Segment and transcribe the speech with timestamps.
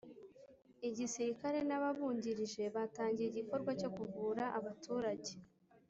[0.87, 5.31] igisirikare n’ ababungirije batangiye igikorwa cyo kuvura abaturage